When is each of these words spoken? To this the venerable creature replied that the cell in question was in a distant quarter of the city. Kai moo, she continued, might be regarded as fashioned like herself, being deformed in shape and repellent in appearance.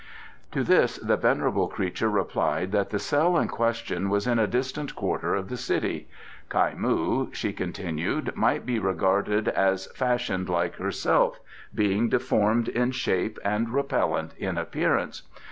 To 0.53 0.63
this 0.63 0.97
the 0.97 1.15
venerable 1.15 1.67
creature 1.67 2.09
replied 2.09 2.71
that 2.71 2.89
the 2.89 2.97
cell 2.97 3.37
in 3.37 3.47
question 3.47 4.09
was 4.09 4.25
in 4.25 4.39
a 4.39 4.47
distant 4.47 4.95
quarter 4.95 5.35
of 5.35 5.47
the 5.47 5.57
city. 5.57 6.07
Kai 6.49 6.73
moo, 6.73 7.27
she 7.33 7.53
continued, 7.53 8.35
might 8.35 8.65
be 8.65 8.79
regarded 8.79 9.47
as 9.49 9.85
fashioned 9.93 10.49
like 10.49 10.77
herself, 10.77 11.39
being 11.75 12.09
deformed 12.09 12.67
in 12.67 12.89
shape 12.89 13.37
and 13.45 13.69
repellent 13.69 14.33
in 14.39 14.57
appearance. 14.57 15.21